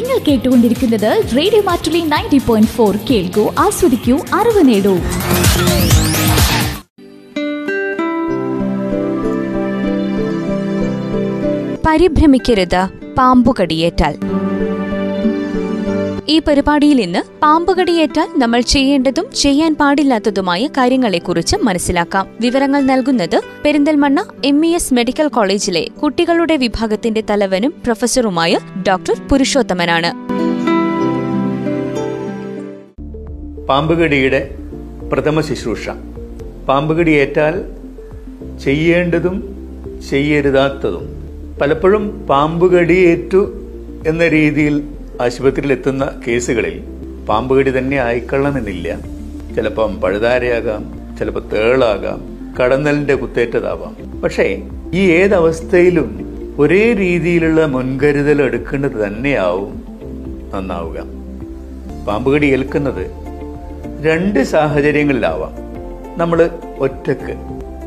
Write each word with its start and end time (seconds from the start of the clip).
നിങ്ങൾ 0.00 0.18
കേട്ടുകൊണ്ടിരിക്കുന്നത് 0.18 1.36
radio 1.36 1.62
Mattoli 1.62 1.98
ninety 1.98 2.38
point 2.46 2.70
four. 2.70 2.96
കേൾക്കൂ 2.96 3.54
ആസ്വദിക്കൂ 3.58 4.18
അറിവ് 4.34 4.68
നേടൂ. 4.68 4.94
പരിഭ്രമിക്കരുത് 11.86 12.88
പാമ്പുകടിയേറ്റാൽ. 13.18 14.16
ഈ 16.30 16.40
പരിപാടിയിൽ 16.48 17.00
ഇന്ന് 17.00 17.18
പാമ്പുകടിയേറ്റാൽ 17.42 18.28
നമ്മൾ 18.38 18.60
ചെയ്യേണ്ടതും 18.60 19.26
ചെയ്യാൻ 19.36 19.74
പാടില്ലാത്തതുമായ 19.74 20.66
കാര്യങ്ങളെക്കുറിച്ച് 20.66 21.56
മനസ്സിലാക്കാം. 21.62 22.26
വിവരങ്ങൾ 22.40 22.82
നൽകുന്നത് 22.82 23.40
Perinthalmanna 23.64 24.24
M 24.44 24.66
E 24.66 24.74
S 24.74 24.94
medical 24.94 25.28
കോളേജിലെ 25.28 25.86
കുട്ടികളുടെ 26.02 26.56
വിഭാഗത്തിന്റെ 26.56 27.20
തലവനും 27.30 27.74
പ്രൊഫസറുമായ 27.84 28.58
ഡോക്ടർ 28.88 29.28
പുരുഷോത്തമനാണ്. 29.28 30.10
പാമ്പുകടിയുടെ 33.66 34.54
പ്രഥമ 35.12 35.40
ശുശ്രൂഷ. 35.40 35.88
പാമ്പുകടിയേറ്റാൽ 36.68 37.54
ചെയ്യേണ്ടതും 38.64 39.36
ചെയ്യരുതാത്തതും. 40.10 41.08
പലപ്പോഴും 41.60 42.26
പാമ്പുകടിയേറ്റു 42.26 43.52
എന്ന 44.06 44.28
രീതിയിൽ 44.28 44.82
ആശുപത്രിയിൽ 45.20 45.72
എത്തുന്ന 45.72 46.22
കേസുകളിൽ 46.28 46.84
പാമ്പുകടി 47.28 47.70
തന്നെ 47.70 47.96
ആയിക്കൊള്ളണമെന്നില്ല. 47.96 48.98
ചിലപ്പം 49.56 50.00
പഴുതാരയാകാം 50.00 51.00
ചിലപ്പോൾ 51.18 51.48
തേളാകാം 51.52 52.38
കടന്നലിന്റെ 52.60 53.14
കുത്തേറ്റതാവാം. 53.14 54.20
പക്ഷേ 54.20 54.62
ഈ 54.94 55.10
ഏതവസ്ഥയിലും 55.10 56.30
ഒരേ 56.58 56.92
രീതിയിലുള്ള 56.92 57.64
മുൻകരുതൽ 57.64 58.42
എടുക്കേണ്ടത് 58.42 59.06
തന്നെയാവും. 59.06 59.84
നന്നാവുക. 60.54 61.04
പാമ്പുകടി 62.06 62.46
ഏൽക്കുന്നത് 62.46 63.10
രണ്ട് 64.06 64.42
സാഹചര്യങ്ങളിലാവാം. 64.44 65.52
നമ്മൾ 66.18 66.50
ഒറ്റയ്ക്ക് 66.78 67.34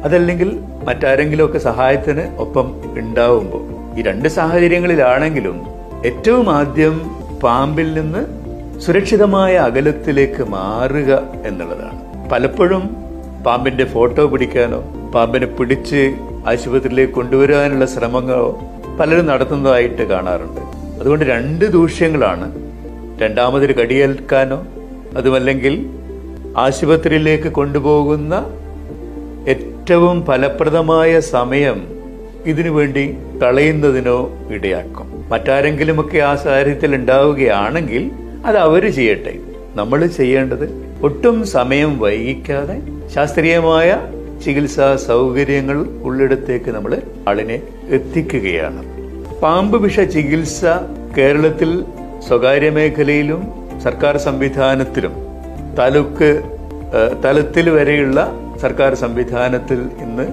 അതല്ലെങ്കിൽ 0.03 0.59
മറ്റാരെങ്കിലുമൊക്കെ 0.85 1.57
സഹായത്തിന് 1.57 2.35
ഒപ്പം 2.37 2.97
ഉണ്ടാവുമ്പോൾ. 2.97 3.99
ഈ 3.99 4.01
രണ്ട് 4.01 4.29
സാഹചര്യങ്ങളിലാണെങ്കിലും 4.29 5.61
ഏറ്റവും 6.05 6.49
ആദ്യം 6.49 7.22
പാമ്പിൽ 7.43 7.93
നിന്ന് 7.93 8.21
സുരക്ഷിതമായ 8.79 9.55
അകലത്തിലേക്ക് 9.57 10.43
മാറുക 10.43 11.23
എന്നുള്ളതാണ്. 11.45 12.29
പലപ്പോഴും 12.29 12.95
പാമ്പിന്റെ 13.45 13.85
ഫോട്ടോ 13.85 14.25
പിടിക്കാനോ 14.25 14.79
പാമ്പിനെ 15.15 15.45
പിടിച്ച് 15.45 16.15
ആശുപത്രിയിലേക്ക് 16.47 17.13
കൊണ്ടുവരാനുള്ള 17.13 17.85
ശ്രമങ്ങളോ 17.85 18.61
പലരും 18.99 19.25
നടത്തുന്നതായിട്ട് 19.25 20.03
കാണാറുണ്ട്. 20.03 20.61
അതുകൊണ്ട് 20.99 21.25
രണ്ട് 21.25 21.65
ദൂഷ്യങ്ങളാണ്. 21.71 22.55
രണ്ടാമതൊരു 23.21 23.73
കടിയേൽക്കാനോ 23.73 24.65
അതുമല്ലെങ്കിൽ 25.17 25.89
ആശുപത്രിയിലേക്ക് 26.57 27.47
കൊണ്ടുപോകുന്ന 27.47 28.33
ഏറ്റവും 29.47 30.25
ഫലപ്രദമായ 30.25 31.19
സമയം 31.19 31.87
ഇതിനു 32.45 32.69
വേണ്ടി 32.69 33.17
കളയുന്നതിനോ 33.43 34.29
ഇടയാക്കും. 34.49 35.12
മറ്റാരെങ്കിലുമൊക്കെ 35.33 36.19
ആ 36.29 36.33
സാഹചര്യത്തിൽ 36.43 36.91
ഉണ്ടാവുകയാണെങ്കിൽ 36.99 38.03
അത് 38.47 38.57
അവർ 38.67 38.83
ചെയ്യട്ടെ. 38.97 39.33
നമ്മൾ 39.79 39.99
ചെയ്യേണ്ടത് 40.17 40.65
ഒട്ടും 41.07 41.37
സമയം 41.53 41.91
വൈകിക്കാതെ 42.03 42.75
ശാസ്ത്രീയമായ 43.13 43.89
ചികിത്സാ 44.43 44.87
സൗകര്യങ്ങൾ 45.07 45.77
ഉള്ളിടത്തേക്ക് 46.07 46.69
നമ്മൾ 46.75 46.93
ആളിനെ 47.29 47.57
എത്തിക്കുകയാണ്. 47.97 48.81
പാമ്പ് 49.41 49.77
വിഷ 49.83 49.99
ചികിത്സ 50.15 50.59
കേരളത്തിൽ 51.17 51.71
സ്വകാര്യ 52.27 52.69
മേഖലയിലും 52.77 53.41
സർക്കാർ 53.85 54.15
സംവിധാനത്തിലും 54.27 55.13
താലൂക്ക് 55.79 56.29
തലത്തിൽ 57.23 57.67
വരെയുള്ള 57.77 58.19
സർക്കാർ 58.63 58.91
സംവിധാനത്തിൽ 59.03 59.79
ഇന്ന് 60.05 60.25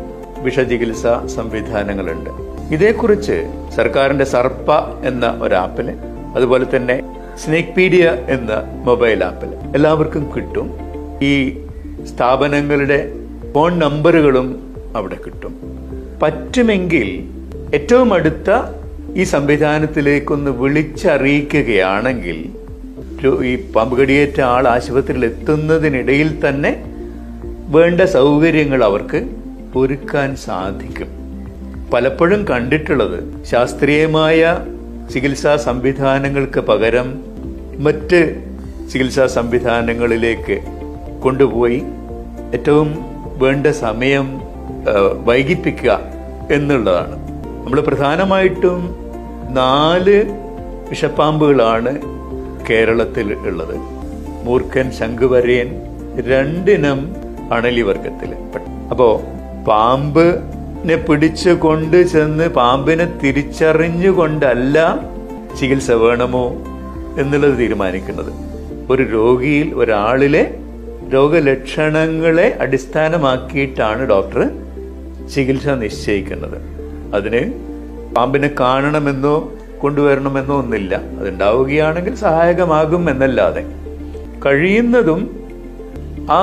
വിഷചികിത്സാ 0.44 1.14
സംവിധാനങ്ങളുണ്ട്. 1.36 2.30
ഇതേക്കുറിച്ച് 2.70 3.52
സർക്കാരിന്റെ 3.76 4.24
സർപ്പ 4.24 4.72
എന്ന 5.04 5.38
ഒരു 5.42 5.54
അതുപോലെ 6.36 6.76
തന്നെ 6.76 7.02
സ്നേക് 7.44 7.74
പീഡിയ 7.76 8.16
എന്ന 8.28 8.82
മൊബൈൽ 8.84 9.24
ആപ്പിൽ 9.24 9.48
എല്ലാവർക്കും 9.74 10.32
കിട്ടും. 10.36 10.70
ഈ 11.22 11.58
സ്ഥാപനങ്ങളുടെ 12.04 13.12
ഫോൺ 13.54 13.78
നമ്പറുകളും 13.78 14.74
അവിടെ 14.96 15.16
കിട്ടും. 15.26 15.54
പറ്റുമെങ്കിൽ 16.22 17.28
ഏറ്റവും 17.74 18.14
അടുത്ത 18.14 18.50
ഈ 19.16 19.22
സംവിധാനത്തിലേക്കൊന്ന് 19.22 20.50
വിളിച്ചറിയിക്കുകയാണെങ്കിൽ 20.50 22.48
ഈ 23.22 23.44
ഈ 23.44 23.72
പാമ്പുകടിയേറ്റ 23.72 24.40
ആൾ 24.40 24.68
ആശുപത്രിയിൽ 24.68 25.24
എത്തുന്നതിനിടയിൽ 25.24 26.48
തന്നെ 26.48 26.84
വേണ്ട 27.68 28.00
സൗകര്യങ്ങൾ 28.00 28.84
അവർക്ക് 28.84 29.30
ഒരുക്കാൻ 29.76 30.36
സാധിക്കും. 30.36 31.19
പലപ്പോഴും 31.92 32.48
കണ്ടിട്ടുള്ളത് 32.48 33.44
ശാസ്ത്രീയമായ 33.44 34.40
ചികിത്സാ 35.12 35.56
സംവിധാനങ്ങൾക്ക് 35.56 36.60
പകരം 36.60 37.08
മറ്റ് 37.78 38.20
ചികിത്സാ 38.92 39.26
സംവിധാനങ്ങളിലേക്ക് 39.26 40.56
കൊണ്ടുപോയി 41.22 41.82
ഏറ്റവും 42.54 42.88
വേണ്ട 43.38 43.66
സമയം 43.66 44.26
വൈകിപ്പിക്കുക 45.24 45.92
എന്നുള്ളതാണ്. 46.52 47.16
നമ്മൾ 47.64 47.80
പ്രധാനമായിട്ടും 47.80 48.80
നാല് 49.54 50.16
വിഷപ്പാമ്പുകളാണ് 50.90 51.92
കേരളത്തിൽ 52.70 53.32
ഉള്ളത്. 53.48 53.76
മൂർഖൻ 54.46 54.90
ശംഖുവരയൻ 54.90 55.68
രണ്ടിനം 56.30 57.00
അണലി 57.52 57.80
വർഗത്തിൽ 57.80 58.30
അപ്പോ 58.90 59.08
പാമ്പിനെ 60.80 61.04
പിടിച്ചു 61.04 61.50
കൊണ്ട് 61.50 62.06
ചെന്ന് 62.06 62.48
പാമ്പിനെ 62.48 63.18
തിരിച്ചറിഞ്ഞുകൊണ്ടല്ല 63.24 64.98
ചികിത്സ 65.60 65.90
വേണമോ 65.90 66.48
എന്നുള്ളത് 67.18 67.58
തീരുമാനിക്കുന്നത്. 67.58 68.32
ഒരു 68.90 69.02
രോഗിയിൽ 69.02 69.74
ഒരാളിലെ 69.74 70.54
രോഗലക്ഷണങ്ങളെ 71.12 72.58
അടിസ്ഥാനമാക്കിയിട്ടാണ് 72.60 74.08
ഡോക്ടർ 74.08 74.50
ചികിത്സ 75.28 75.68
നിശ്ചയിക്കുന്നത്. 75.68 76.58
അതിന് 77.14 77.42
പാമ്പിനെ 78.14 78.50
കാണണമെന്നോ 78.60 79.52
കൊണ്ടുവരണമെന്നോ 79.80 80.58
ഒന്നില്ല. 80.58 81.00
അതുണ്ടാവുകയാണെങ്കിൽ 81.20 82.14
സഹായകമാകും 82.14 83.10
എന്നല്ലാതെ. 83.10 83.64
കഴിയുന്നതും 84.46 85.44
ആ 86.30 86.42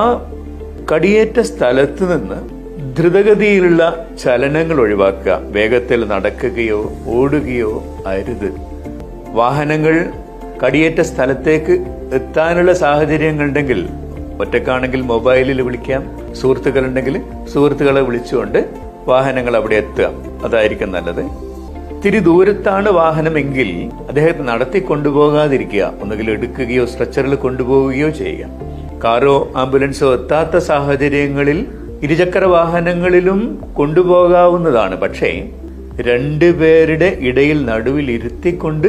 കടിയേറ്റ 0.94 1.40
സ്ഥലത്ത് 1.40 2.20
നിന്ന് 2.20 2.57
ദ്രുതഗതിയിലുള്ള 3.00 4.08
ചലനങ്ങൾ 4.24 4.82
ഒഴിവാക്കുക. 4.82 5.40
വേഗത്തിൽ 5.42 6.08
നടക്കുകയോ 6.08 6.92
ഓടുകയോ 7.08 7.84
അരുത്. 8.08 8.54
വാഹനങ്ങൾ 9.32 10.06
കടിയേറ്റ 10.66 11.02
സ്ഥലത്തേക്ക് 11.02 11.72
എത്താനുള്ള 12.14 12.74
സാഹചര്യങ്ങളുണ്ടെങ്കിൽ 12.74 13.90
ഒറ്റക്കാണെങ്കിൽ 14.40 15.02
മൊബൈലിൽ 15.02 15.62
വിളിക്കാം. 15.62 16.20
സുഹൃത്തുക്കൾ 16.36 16.86
ഉണ്ടെങ്കിൽ 16.86 17.22
സുഹൃത്തുക്കളെ 17.54 18.02
വിളിച്ചുകൊണ്ട് 18.02 18.70
വാഹനങ്ങൾ 19.06 19.56
അവിടെ 19.56 19.76
എത്തുക. 19.76 20.10
അതായിരിക്കും 20.44 20.92
നല്ലത്. 20.92 21.22
ഇത്തിരി 21.96 22.20
ദൂരത്താണ് 22.20 22.90
വാഹനമെങ്കിൽ 22.90 23.92
അദ്ദേഹത്തെ 24.08 24.44
നടത്തി 24.44 24.80
കൊണ്ടുപോകാതിരിക്കുക. 24.80 25.94
ഒന്നുകിൽ 26.02 26.32
എടുക്കുകയോ 26.32 26.86
സ്ട്രെച്ചറിൽ 26.86 27.36
കൊണ്ടുപോവുകയോ 27.36 28.10
ചെയ്യുക. 28.10 28.48
കാറോ 29.04 29.52
ആംബുലൻസോ 29.56 30.14
എത്താത്ത 30.14 30.58
സാഹചര്യങ്ങളിൽ 30.58 31.68
ഇരുചക്ര 32.04 32.46
വാഹനങ്ങളിലും 32.46 33.64
കൊണ്ടുപോകാവുന്നതാണ്. 33.74 34.96
പക്ഷേ 34.96 35.50
രണ്ടുപേരുടെ 36.02 37.18
ഇടയിൽ 37.20 37.66
നടുവിൽ 37.66 38.12
ഇരുത്തിക്കൊണ്ട് 38.12 38.88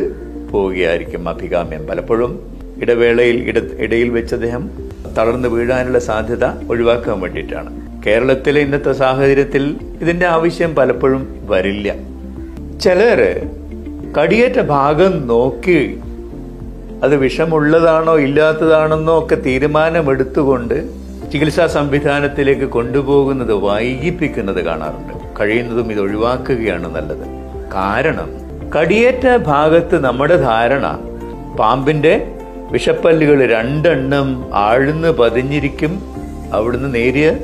പോവുകയായിരിക്കും 0.51 1.29
അഭികാമ്യം. 1.29 1.87
പലപ്പോഴും 1.87 2.41
ഇടവേളയിൽ 2.83 3.43
ഇട 3.43 3.59
ഇടയിൽ 3.79 4.09
വെച്ച് 4.09 4.35
അദ്ദേഹം 4.35 4.71
തളർന്നു 5.19 5.49
വീഴാനുള്ള 5.49 5.99
സാധ്യത 5.99 6.45
ഒഴിവാക്കാൻ 6.71 7.21
വേണ്ടിയിട്ടാണ്. 7.21 7.89
കേരളത്തിലെ 8.07 8.61
ഇന്നത്തെ 8.61 8.93
സാഹചര്യത്തിൽ 8.93 9.77
ഇതിന്റെ 10.01 10.27
ആവശ്യം 10.27 10.75
പലപ്പോഴും 10.75 11.47
വരില്ല. 11.49 11.95
ചിലർ 12.81 13.47
കടിയേറ്റ 14.21 14.61
ഭാഗം 14.61 15.27
നോക്കി 15.27 16.01
അത് 17.03 17.17
വിഷമുള്ളതാണോ 17.17 18.19
ഇല്ലാത്തതാണെന്നോ 18.19 19.19
ഒക്കെ 19.19 19.35
തീരുമാനമെടുത്തുകൊണ്ട് 19.35 20.98
ചികിത്സാ 21.33 21.67
സംവിധാനത്തിലേക്ക് 21.67 22.65
കൊണ്ടുപോകുന്നത് 22.65 23.53
വൈകിപ്പിക്കുന്നത് 23.53 24.65
കാണാറുണ്ട്. 24.65 25.41
കഴിയുന്നതും 25.41 25.93
ഇത് 25.93 26.01
ഒഴിവാക്കുകയാണ് 26.01 26.95
നല്ലത്. 26.97 27.27
കാരണം 27.75 28.31
കടിയേറ്റ 28.79 29.37
ഭാഗത്ത് 29.37 30.05
നമ്മുടെ 30.05 30.37
ധാരണ 30.37 30.99
പാമ്പിന്റെ 31.59 32.35
വിഷപ്പല്ലുകൾ 32.73 33.53
രണ്ടെണ്ണം 33.53 34.51
ആഴ്ന്ന് 34.55 35.13
പതിഞ്ഞിരിക്കും 35.13 36.03
അവിടുന്ന് 36.53 36.95
നേരിയ 36.95 37.37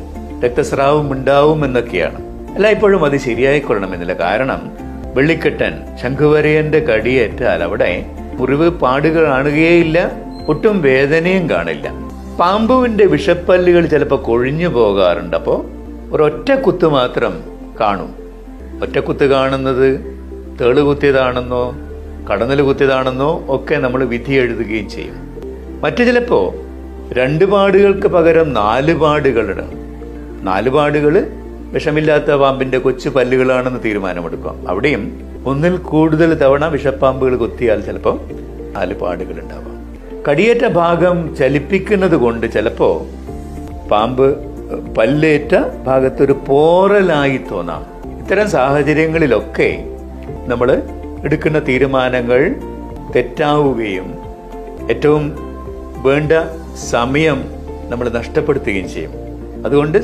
രക്തസ്രാവം 0.44 1.12
ഉണ്ടാവും 1.12 1.64
എന്നൊക്കെയാണ്. 1.64 2.18
എല്ലായ്പ്പോഴും 2.56 3.04
അത് 3.04 3.16
ശരിയായിക്കൊള്ളണമെന്നില്ല. 3.16 4.12
കാരണം 4.12 4.70
വെള്ളിക്കെട്ടൻ 5.14 5.72
ശംഖുവരയന്റെ 6.02 6.80
കടിയേറ്റാൽ 6.80 7.62
അവിടെ 7.62 8.06
മുറിവ് 8.34 8.70
പാടുകൾ 8.70 9.26
കാണുകയേയില്ല 9.26 10.12
ഒട്ടും 10.48 10.82
വേദനയും 10.82 11.50
കാണില്ല. 11.50 12.03
പാമ്പുവിന്റെ 12.40 13.04
വിഷപ്പല്ലുകൾ 13.04 13.86
ചിലപ്പോൾ 13.86 14.22
കൊഴിഞ്ഞു 14.22 14.68
പോകാറുണ്ട്. 14.68 15.36
അപ്പോൾ 15.36 15.64
ഒരൊറ്റ 16.12 16.54
കുത്ത് 16.54 16.86
മാത്രം 16.86 17.42
കാണും. 17.80 18.14
ഒറ്റ 18.82 18.98
കുത്ത് 18.98 19.24
കാണുന്നത് 19.24 20.00
തേൾ 20.60 20.80
കുത്തിയതാണെന്നോ 20.80 21.74
കടന്നൽ 22.32 22.62
കുത്തിയതാണെന്നോ 22.62 23.44
ഒക്കെ 23.48 23.74
നമ്മൾ 23.74 24.04
വിധി 24.04 24.32
എഴുതുകയും 24.32 24.88
ചെയ്യും. 24.88 25.14
മറ്റു 25.80 26.04
ചിലപ്പോൾ 26.04 26.54
രണ്ട് 27.14 27.44
പാടുകൾക്ക് 27.44 28.08
പകരം 28.08 28.52
നാല് 28.52 28.94
പാടുകളുടെ 28.94 29.66
നാല് 30.42 30.70
പാടുകൾ 30.70 31.26
വിഷമില്ലാത്ത 31.72 32.32
പാമ്പിന്റെ 32.32 32.78
കൊച്ചു 32.78 33.08
പല്ലുകളാണെന്ന് 33.08 33.80
തീരുമാനമെടുക്കാം. 33.84 34.68
അവിടെയും 34.68 35.20
ഒന്നിൽ 35.46 35.76
കൂടുതൽ 35.76 36.34
തവണ 36.34 36.66
വിഷപ്പാമ്പുകൾ 36.66 37.36
കൊത്തിയാൽ 37.36 37.80
ചിലപ്പോൾ 37.80 38.20
നാല് 38.72 38.94
പാടുകൾ 38.94 39.40
ഉണ്ടാവാം. 39.40 39.83
കടിയേറ്റ 40.28 40.66
ഭാഗം 40.66 41.36
ചലിപ്പിക്കുന്നത് 41.36 42.16
കൊണ്ട് 42.16 42.52
ചിലപ്പോ 42.52 43.06
പാമ്പ് 43.90 44.38
പല്ലേറ്റ 44.94 45.58
ഭാഗത്തൊരു 45.86 46.32
പോറലായി 46.32 47.40
തോന്നാം. 47.50 47.86
ഇത്തരം 48.18 48.50
സാഹചര്യങ്ങളിലൊക്കെ 48.50 49.84
നമ്മൾ 50.46 50.82
എടുക്കുന്ന 51.24 51.58
തീരുമാനങ്ങൾ 51.58 52.54
തെറ്റാവുകയും 53.16 54.18
ഏറ്റവും 54.90 55.38
വേണ്ട 56.02 56.32
സമയം 56.76 57.44
നമ്മൾ 57.88 58.08
നഷ്ടപ്പെടുത്തുകയും 58.08 58.88
ചെയ്യും. 58.88 59.10
അതുകൊണ്ട് 59.66 59.98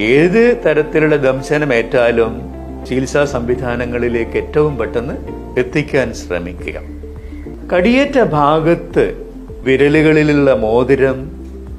ഏത് 0.00 0.62
തരത്തിലുള്ള 0.66 1.16
ദംശനമേറ്റാലും 1.16 2.40
ചികിത്സാ 2.88 3.24
സംവിധാനങ്ങളിലേക്ക് 3.24 4.36
ഏറ്റവും 4.36 4.76
പെട്ടെന്ന് 4.76 5.14
എത്തിക്കാൻ 5.58 6.14
ശ്രമിക്കുക. 6.14 6.80
കടിയേറ്റ 7.72 8.22
ഭാഗത്ത് 8.22 9.27
വിരലുകളിലുള്ള 9.62 10.54
മോതിരം 10.54 11.30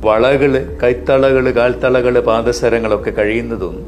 വളകൾ 0.02 0.80
കൈത്തളകൾ 0.84 1.52
കാൽത്തളകൾ 1.52 2.20
പാദസരങ്ങളൊക്കെ 2.20 3.12
കഴിയുന്നതും 3.12 3.86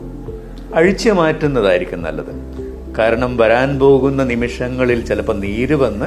അഴിച്ചു 0.76 1.10
മാറ്റുന്നതായിരിക്കും 1.10 2.02
നല്ലത്. 2.02 2.62
കാരണം 3.00 3.38
വരാൻ 3.38 3.80
പോകുന്ന 3.80 4.24
നിമിഷങ്ങളിൽ 4.24 5.06
ചിലപ്പോൾ 5.06 5.40
നീര് 5.40 5.76
വന്ന് 5.76 6.06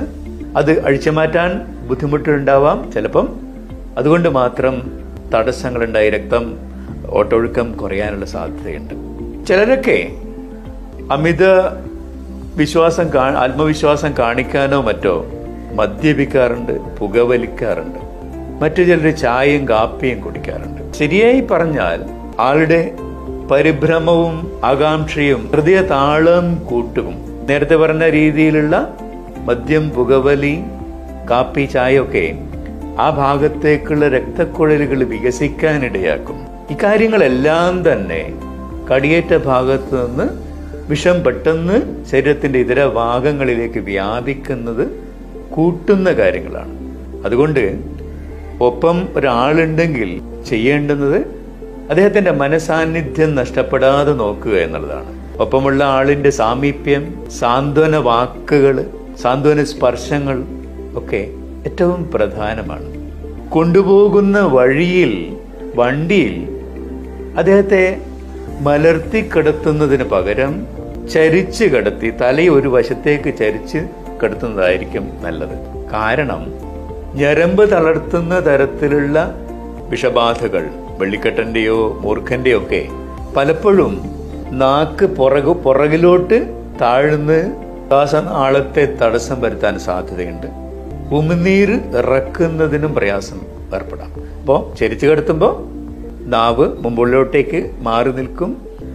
അത് 0.58 0.84
അഴിച്ചു 0.86 1.10
മാറ്റാൻ 1.10 1.60
ബുദ്ധിമുട്ടുണ്ടാവാം. 1.88 2.92
ചിലപ്പം 2.92 3.40
അതുകൊണ്ട് 3.98 4.28
മാത്രം 4.28 5.00
തടസ്സങ്ങളുണ്ടായി 5.34 6.10
രക്തം 6.10 6.58
ഓട്ടൊഴുക്കം 7.06 7.72
കുറയാനുള്ള 7.72 8.26
സാധ്യതയുണ്ട്. 8.26 8.94
ചിലരൊക്കെ 9.46 10.08
അമിത 11.12 11.44
വിശ്വാസം 12.56 13.18
ആത്മവിശ്വാസം 13.18 14.14
കാണിക്കാനോ 14.18 14.82
മറ്റോ 14.82 15.26
മദ്യപിക്കാറുണ്ട് 15.74 16.72
പുകവലിക്കാറുണ്ട്. 16.72 17.98
മറ്റു 18.62 18.82
ചിലർ 18.82 19.10
ചായയും 19.10 19.68
കാപ്പിയും 19.68 20.20
കുടിക്കാറുണ്ട്. 20.20 20.92
ശരിയായി 20.98 21.40
പറഞ്ഞാൽ 21.40 22.04
ആളുടെ 22.40 22.90
പരിഭ്രമവും 23.50 24.60
ആകാംക്ഷയും 24.64 25.50
ഹൃദയ 25.52 25.80
താളം 25.80 26.54
കൂട്ടും. 26.54 27.24
നേരത്തെ 27.48 27.76
പറഞ്ഞ 27.76 28.10
രീതിയിലുള്ള 28.10 28.94
മദ്യം 29.38 29.90
പുകവലി 29.90 30.58
കാപ്പി 31.30 31.64
ചായയൊക്കെ 31.64 32.38
ആ 32.98 33.10
ഭാഗത്തേക്കുള്ള 33.10 34.08
രക്തക്കുഴലുകൾ 34.08 35.04
വികസിക്കാനിടയാക്കും. 35.04 36.36
ഇക്കാര്യങ്ങളെല്ലാം 36.70 37.92
തന്നെ 37.92 38.32
കടിയേറ്റ 38.94 39.36
ഭാഗത്ത് 39.36 40.06
നിന്ന് 40.06 40.24
വിഷം 40.88 41.24
പെട്ടെന്ന് 41.24 42.04
ശരീരത്തിന്റെ 42.10 42.58
ഇതര 42.58 42.84
ഭാഗങ്ങളിലേക്ക് 42.84 43.78
വ്യാപിക്കുന്നത് 43.78 45.03
കൂട്ടുന്ന 45.54 46.12
കാര്യങ്ങളാണ്. 46.12 46.74
അതുകൊണ്ട് 47.24 47.64
ഒപ്പം 48.60 49.08
ഒരാളുണ്ടെങ്കിൽ 49.16 50.10
ചെയ്യേണ്ടുന്നത് 50.48 51.18
അദ്ദേഹത്തിന്റെ 51.90 52.30
മനസാന്നിധ്യം 52.30 53.34
നഷ്ടപ്പെടാതെ 53.34 54.12
നോക്കുക 54.12 54.56
എന്നുള്ളതാണ്. 54.56 55.12
ഒപ്പമുള്ള 55.38 55.84
ആളിന്റെ 55.84 56.30
സാമീപ്യം 56.30 57.02
സാന്ത്വന 57.38 57.96
വാക്കുകൾ 57.96 58.76
സാന്ത്വന 59.22 59.64
സ്പർശങ്ങൾ 59.64 60.36
ഒക്കെ 60.98 61.22
ഏറ്റവും 61.66 62.10
പ്രധാനമാണ്. 62.14 62.88
കൊണ്ടുപോകുന്ന 63.50 64.40
വഴിയിൽ 64.40 65.12
വണ്ടിയിൽ 65.74 66.36
അദ്ദേഹത്തെ 67.38 67.82
മലർത്തി 68.60 69.20
കിടത്തുന്നതിന് 69.28 70.04
പകരം 70.04 70.52
ചരിച്ച് 71.12 71.64
കിടത്തി 71.64 72.10
തലയെ 72.10 72.48
ഒരു 72.48 72.68
വശത്തേക്ക് 72.68 73.30
ചരിച്ച് 73.38 73.78
കിടത്തുന്നതായിരിക്കും 74.24 75.10
നല്ലത്. 75.22 75.56
കാരണം 75.92 76.42
ഞരമ്പ് 77.14 77.70
തളർത്തുന്ന 77.70 78.46
തരത്തിലുള്ള 78.46 79.34
വിഷബാധകൾ 79.88 80.68
വെള്ളിക്കെട്ടന്റെയോ 80.98 81.98
മൂർഖന്റെയോ 82.02 82.58
ഒക്കെ 82.58 82.82
പലപ്പോഴും 83.36 83.92
നാക്ക് 84.50 85.06
പുറകു 85.06 85.52
പുറകിലോട്ട് 85.52 86.38
താഴ്ന്ന് 86.80 87.38
ശ്വാസനാളത്തെ 87.88 88.84
തടസ്സം 89.02 89.40
വരുത്താൻ 89.40 89.78
സാധ്യതയുണ്ട്. 89.78 90.46
ഉമിനീര് 91.14 91.76
ഇറക്കുന്നതിനും 91.98 92.94
പ്രയാസം 92.94 93.40
ഏർപ്പെടാം. 93.74 94.10
അപ്പോൾ 94.40 94.74
ചരിച്ചു 94.74 95.06
കിടത്തുമ്പോൾ 95.06 95.54
നാവ് 96.34 96.66
മുമ്പുള്ളിലോട്ടേക്ക് 96.78 97.60
മാറി 97.80 98.12
നിൽക്കും 98.12 98.50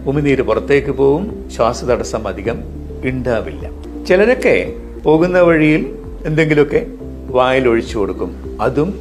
ഉമിനീര് 0.06 0.42
പുറത്തേക്ക് 0.42 0.92
പോവും 1.00 1.50
ശ്വാസതടസ്സം 1.56 2.28
അധികം 2.28 2.58
ഉണ്ടാവില്ല 3.04 3.64
ചിലരൊക്കെ 4.08 4.72
പോകുന്ന 5.02 5.40
വഴിയിൽ 5.40 5.96
എന്തെങ്കിലുമൊക്കെ 6.26 6.86
വായിൽ 7.28 7.68
ഒഴിച്ചു 7.68 7.98
കൊടുക്കും. 7.98 8.58
അതും 8.60 9.00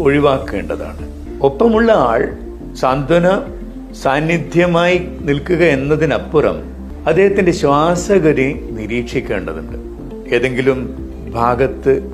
ഒഴിവാക്കേണ്ടതാണ്. 0.00 1.12
ഒപ്പമുള്ള 1.42 1.92
ആൾ 1.92 2.28
സാന്ത്വന 2.74 3.40
സാന്നിധ്യമായി 4.02 5.08
നിൽക്കുക 5.20 5.64
എന്നതിനപ്പുറം 5.64 6.62
അദ്ദേഹത്തിന്റെ 7.06 7.52
ശ്വാസഗതി 7.52 8.68
നിരീക്ഷിക്കേണ്ടതുണ്ട്. 8.70 9.76
ഏതെങ്കിലും 10.34 11.10
ഭാഗത്ത് 11.34 12.12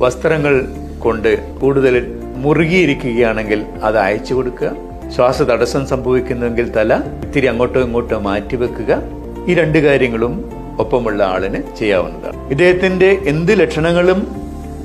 വസ്ത്രങ്ങൾ 0.00 0.66
കൊണ്ട് 0.98 1.58
കൂടുതൽ 1.58 2.16
മുറുകിയിരിക്കുകയാണെങ്കിൽ 2.36 3.64
അത് 3.82 3.98
അയച്ചു 3.98 4.34
കൊടുക്കുക. 4.34 4.72
ശ്വാസ 5.14 5.42
തടസ്സം 5.42 5.86
സംഭവിക്കുന്നെങ്കിൽ 5.86 6.68
തല 6.70 6.94
ഇത്തിരി 6.96 7.46
അങ്ങോട്ടോ 7.46 7.80
ഇങ്ങോട്ടോ 7.80 8.18
മാറ്റിവെക്കുക. 8.18 9.02
ഈ 9.48 9.54
രണ്ട് 9.54 9.78
കാര്യങ്ങളും 9.78 10.61
ഒപ്പമുള്ള 10.78 11.22
ആളിന് 11.22 11.62
ചെയ്യാവുന്നതാണ്. 11.78 12.50
ഇദ്ദേഹത്തിന്റെ 12.50 13.18
എന്ത് 13.26 13.60
ലക്ഷണങ്ങളും 13.60 14.26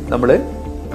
നമ്മൾ 0.10 0.40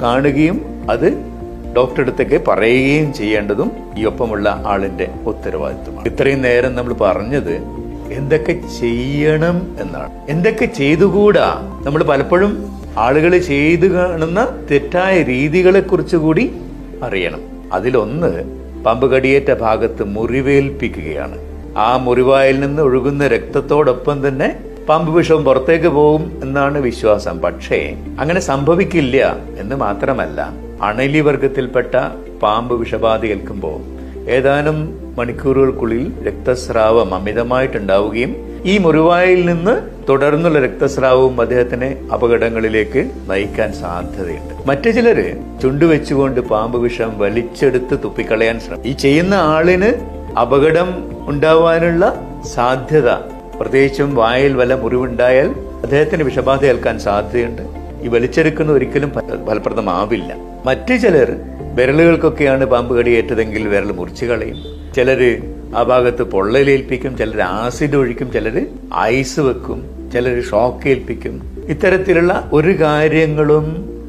കാണുകയും 0.03 0.89
അത് 0.91 1.33
ഡോക്ടർ 1.77 2.01
അടുത്തേക്ക് 2.01 2.41
പറയുകയും 2.49 3.13
ചെയ്യേണ്ടതും 3.13 3.73
ഈ 3.99 4.05
ഒപ്പമുള്ള 4.05 4.63
ആളിന്റെ 4.67 5.09
ഉത്തരവാദിത്വമാണ്. 5.27 6.09
ഇത്രയും 6.09 6.43
നേരം 6.43 6.75
നമ്മൾ 6.75 6.93
പറഞ്ഞത് 6.93 7.53
എന്തൊക്കെ 8.13 8.53
ചെയ്യണം 8.81 9.77
എന്നാണ്. 9.81 10.13
എന്തൊക്കെ 10.29 10.65
ചെയ്തുകൂടാ? 10.65 11.81
നമ്മൾ 11.85 12.03
പലപ്പോഴും 12.03 12.69
ആളുകൾ 12.97 13.39
ചെയ്തു 13.39 13.87
കാണുന്ന 13.87 14.67
തെറ്റായ 14.71 15.23
രീതികളെ 15.23 15.81
കുറിച്ച് 15.81 16.17
കൂടി 16.17 16.61
അറിയണം. 17.03 17.41
അതിലൊന്ന് 17.73 18.43
പമ്പ് 18.85 19.13
കടിയേറ്റ 19.13 19.53
ഭാഗത്ത് 19.53 20.05
മുറിവേൽപ്പിക്കുകയാണ്. 20.05 21.39
ആ 21.79 21.97
മുറിവായിൽ 21.97 22.61
നിന്ന് 22.61 22.83
ഒഴുകുന്ന 22.83 23.29
രക്തത്തോടൊപ്പം 23.29 24.29
തന്നെ 24.29 24.59
പാമ്പ് 24.89 25.11
വിഷവും 25.17 25.45
പുറത്തേക്ക് 25.45 25.89
പോകും 25.89 26.23
എന്നാണ് 26.43 26.79
വിശ്വാസം. 26.79 27.41
പക്ഷേ 27.41 27.79
അങ്ങനെ 28.19 28.41
സംഭവിക്കില്ല 28.41 29.17
എന്ന് 29.59 29.77
മാത്രമല്ല 29.77 30.41
അണലി 30.83 31.21
വർഗത്തിൽപ്പെട്ട 31.21 31.95
പാമ്പ് 32.43 32.75
വിഷബാധ 32.81 33.25
ഏൽക്കുമ്പോൾ 33.27 33.81
ഏതാനും 34.31 34.79
മണിക്കൂറുകൾക്കുള്ളിൽ 35.19 36.05
രക്തസ്രാവം 36.27 37.15
അമിതമായിട്ടുണ്ടാവുകയും 37.15 38.33
ഈ 38.65 38.79
മുറിവായിൽ 38.79 39.41
നിന്ന് 39.47 39.75
തുടർന്നുള്ള 40.09 40.59
രക്തസ്രാവവും 40.61 41.41
അദ്ദേഹത്തിനെ 41.41 41.91
അപകടങ്ങളിലേക്ക് 42.15 43.11
നയിക്കാൻ 43.31 43.73
സാധ്യതയുണ്ട്. 43.73 44.55
മറ്റു 44.67 44.91
ചിലര് 44.91 45.29
ചുണ്ടുവെച്ചുകൊണ്ട് 45.63 46.41
പാമ്പ് 46.41 46.79
വിഷം 46.79 47.19
വലിച്ചെടുത്ത് 47.19 47.95
തുപ്പിക്കളയാൻ 48.05 48.61
ശ്രമിക്കും 48.61 48.91
ഈ 48.91 48.95
ചെയ്യുന്ന 48.97 49.35
ആളിന് 49.35 49.91
അപകടം 50.39 50.91
ഉണ്ടാവാനുള്ള 51.29 52.05
സാധ്യത 52.55 53.11
പ്രത്യേകിച്ചും 53.63 54.15
വായിൽ 54.15 54.57
വല്ല 54.57 54.75
മുറിവുണ്ടായാൽ 54.75 55.49
അദ്ദേഹത്തിന് 55.83 56.23
വിഷബാധ 56.23 56.65
ഏൽക്കാൻ 56.67 56.99
സാധ്യതയുണ്ട്. 56.99 57.63
ഈ 58.03 58.09
വലിച്ചെടുക്കുന്ന 58.09 58.73
ഒരിക്കലും 58.73 59.11
ഫലപ്രദമാവില്ല. 59.47 60.37
മറ്റു 60.67 60.95
ചിലർ 60.95 61.37
വിരലുകൾക്കൊക്കെയാണ് 61.75 62.65
പാമ്പ് 62.65 62.99
കടിയേറ്റതെങ്കിൽ 62.99 63.69
വിരൽ 63.69 63.93
മുറിച്ചു 63.93 64.27
കളയും. 64.27 64.57
ചിലര് 64.95 65.31
ആ 65.77 65.83
ഭാഗത്ത് 65.83 66.23
പൊള്ളലേൽപ്പിക്കും 66.23 67.17
ചിലർ 67.17 67.41
ആസിഡ് 67.41 67.97
ഒഴിക്കും 67.97 68.33
ചിലർ 68.33 68.67
ഐസ് 68.99 69.41
വെക്കും 69.41 70.11
ചിലർ 70.13 70.43
ഷോക്ക് 70.51 70.89
ഏൽപ്പിക്കും. 70.89 71.65
ഇത്തരത്തിലുള്ള 71.69 72.51
ഒരു 72.53 72.81
കാര്യങ്ങളും 72.81 73.67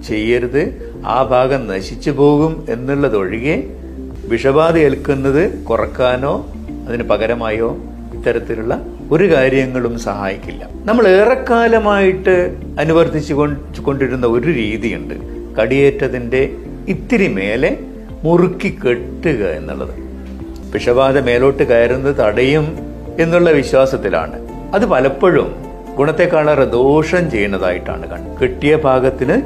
ചെയ്യരുത്. 0.07 0.93
ആ 1.05 1.23
ഭാഗം 1.23 1.67
നശിച്ചു 1.67 2.11
പോകും 2.11 2.65
എന്നുള്ളതൊഴികെ 2.69 3.63
വിഷബാധ 4.27 4.77
ഏൽക്കുന്നത് 4.77 5.63
കുറക്കാനോ 5.63 6.47
അതിന് 6.87 7.03
പകരമായോ 7.03 7.77
ഇത്തരത്തിലുള്ള 8.13 8.85
ഒരു 9.13 9.25
കാര്യങ്ങളും 9.33 9.99
സഹായിക്കില്ല. 9.99 10.69
നമ്മൾ 10.85 11.07
ഏറെക്കാലമായിട്ട് 11.07 12.57
അനുവർത്തിച്ചു 12.79 13.33
കൊണ്ട് 13.33 13.81
കൊണ്ടിരുന്ന 13.81 14.27
ഒരു 14.27 14.51
രീതിയുണ്ട്. 14.51 15.15
കടിയേറ്റതിന്റെ 15.55 16.41
ഇത്തിരി 16.87 17.27
മേലെ 17.27 17.77
മുറുക്കി 18.23 18.69
കെട്ടുക 18.69 19.45
എന്നുള്ളത്. 19.49 19.93
വിഷബാധ 20.73 21.17
മേലോട്ട് 21.19 21.63
കയറുന്നത് 21.63 22.15
തടയും 22.15 22.67
എന്നുള്ള 23.19 23.49
വിശ്വാസത്തിലാണ്. 23.49 24.37
അത് 24.73 24.85
പലപ്പോഴും 24.85 25.55
ഗുണത്തെക്കാളേറെ 25.95 26.65
ദോഷം 26.65 27.31
ചെയ്യുന്നതായിട്ടാണ് 27.31 28.09
കണ്ടത് 28.09 28.41
കെട്ടിയ 28.41 28.75
ഭാഗത്തിന് 28.75 29.41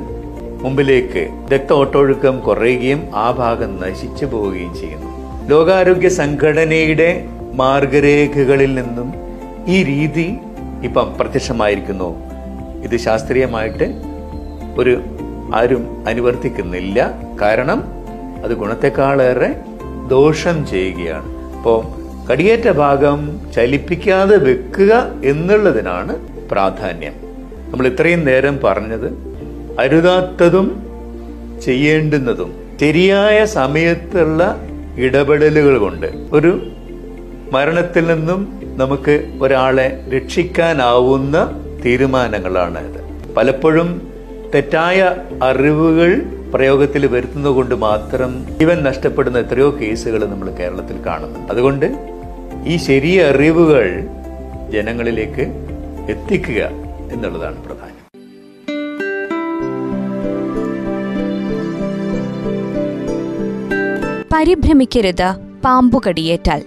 മുമ്പിലേക്ക് 0.64 1.24
രക്ത 1.54 1.74
ഓട്ടൊഴുക്കം 1.74 2.40
കുറയുകയും 2.40 3.02
ആ 3.16 3.32
ഭാഗം 3.32 3.82
നശിച്ചു 3.82 4.26
പോവുകയും 4.26 4.76
ചെയ്യുന്നു. 4.76 5.10
ലോകാരോഗ്യ 5.50 6.10
സംഘടനയുടെ 6.10 7.26
മാർഗരേഖകളിൽ 7.54 8.76
നിന്നും 8.76 9.27
ഈ 9.68 9.84
രീതി 9.84 10.38
ഇപ്പം 10.84 11.14
പ്രത്യക്ഷമായിരിക്കുന്നു. 11.20 12.18
ഇത് 12.84 12.98
ശാസ്ത്രീയമായിട്ട് 12.98 14.02
ഒരു 14.78 15.02
ആരും 15.56 16.04
അനുവർത്തിക്കുന്നില്ല. 16.08 17.12
കാരണം 17.42 17.84
അത് 18.44 18.52
ഗുണത്തെക്കാളേറെ 18.52 19.56
ദോഷം 20.08 20.68
ചെയ്യുകയാണ്. 20.68 21.56
അപ്പോൾ 21.58 21.98
കടിയേറ്റ 22.32 22.70
ഭാഗം 22.70 23.40
ചലിപ്പിക്കാതെ 23.56 24.38
വെക്കുക 24.38 25.12
എന്നുള്ളതിനാണ് 25.24 26.16
പ്രാധാന്യം. 26.52 27.14
നമ്മൾ 27.72 27.88
ഇത്രയും 27.88 28.26
നേരം 28.26 28.60
പറഞ്ഞത് 28.64 29.08
അരുതാത്തതും 29.80 30.84
ചെയ്യേണ്ടുന്നതും 31.64 32.64
ശരിയായ 32.80 33.46
സമയത്തുള്ള 33.46 34.62
ഇടപെടലുകൾ 34.98 35.78
കൊണ്ട്. 35.78 36.08
ഒരു 36.32 36.72
മരണത്തിൽ 37.52 38.08
നിന്നും 38.08 38.67
നമുക്ക് 38.78 39.38
ഒരാളെ 39.42 40.06
രക്ഷിക്കാനാവുന്ന 40.16 41.64
തീരുമാനങ്ങളാണ് 41.86 42.80
ഇത്. 42.88 43.34
പലപ്പോഴും 43.34 44.14
തെറ്റായ 44.56 45.16
അറിവുകൾ 45.44 46.22
പ്രയോഗത്തിൽ 46.54 47.08
വരുത്തുന്നത് 47.08 47.52
കൊണ്ട് 47.52 47.76
മാത്രം 47.76 48.46
ജീവൻ 48.60 48.84
നഷ്ടപ്പെടുന്ന 48.84 49.40
എത്രയോ 49.40 49.78
കേസുകൾ 49.82 50.26
നമ്മൾ 50.26 50.50
കേരളത്തിൽ 50.50 51.06
കാണുന്നു 51.06 51.50
അതുകൊണ്ട് 51.50 51.88
ഈ 52.66 52.78
ശരിയ 52.78 53.24
അറിവുകൾ 53.24 54.08
ജനങ്ങളിലേക്ക് 54.70 55.42
എത്തിക്കുക 56.10 56.62
എന്നുള്ളതാണ് 57.14 57.66
പ്രധാനം. 57.66 57.98
പരിഭ്രമിക്കരുത് 64.34 65.36
പാമ്പുകടിയേറ്റാൽ. 65.64 66.64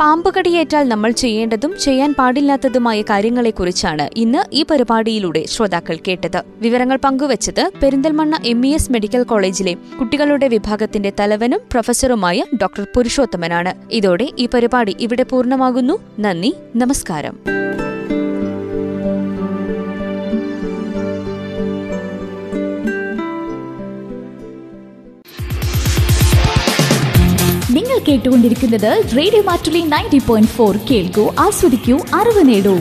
പാമ്പുകടിയേറ്റാൽ 0.00 0.88
നമ്മൾ 0.88 1.10
ചെയ്യേണ്ടതും 1.10 1.72
ചെയ്യാൻ 1.78 2.14
പാടില്ലാത്തതുമായ 2.18 3.02
കാര്യങ്ങളെക്കുറിച്ചാണ് 3.02 4.10
ഇന്ന് 4.16 4.42
ഈ 4.52 4.62
പരിപാടിയിലൂടെ 4.70 5.42
ശ്രോതാക്കൾ 5.44 5.98
കേട്ടത്. 6.08 6.38
വിവരങ്ങൾ 6.60 6.98
പങ്കുവച്ചത് 7.04 7.70
Perinthalmanna 7.82 8.38
M 8.44 8.66
E 8.66 8.70
S 8.74 8.92
medical 8.92 9.22
കോളേജിലെ 9.22 9.74
കുട്ടികളുടെ 10.00 10.48
വിഭാഗത്തിന്റെ 10.48 11.12
തലവനും 11.20 11.62
പ്രൊഫസറുമായ 11.70 12.44
ഡോക്ടർ 12.62 12.86
പുരുഷോത്തമനാണ്. 12.96 13.74
ഇതോടെ 13.90 14.28
ഈ 14.38 14.48
പരിപാടി 14.54 14.96
ഇവിടെ 15.00 15.22
പൂർണമാകുന്നു. 15.22 15.98
നന്ദി 16.20 16.54
നമസ്കാരം. 16.76 17.36
കേട്ടുകൊണ്ടിരിക്കുന്നത് 28.08 28.90
radio 29.16 29.42
Mattoli 29.42 29.82
ninety 29.94 30.20
point 30.26 30.50
four 30.50 30.76
കേൾക്കൂ 30.90 31.26
ആസ്വദിക്കൂ 31.38 31.98
അറിവ് 32.20 32.44
നേടൂ. 32.48 32.74